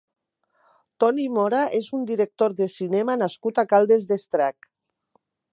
[1.03, 4.71] Toni Mora és un director de cinema nascut a Caldes d'Estrac.